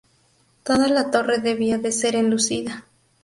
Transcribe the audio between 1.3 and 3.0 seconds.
debía de ser enlucida.